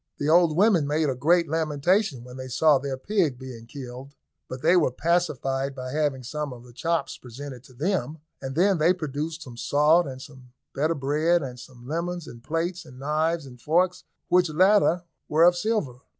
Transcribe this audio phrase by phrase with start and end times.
[0.17, 4.15] The old women made a great lamentation when they saw their pig being killed,
[4.47, 8.79] but they were pacified by having some of the chops presented to them, and then
[8.79, 13.45] they produced some salt, and some better bread, and some lemons, and plates, and knives,
[13.45, 15.99] and forks, which latter were of silver.